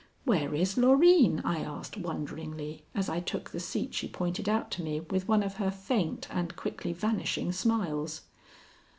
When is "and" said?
6.31-6.55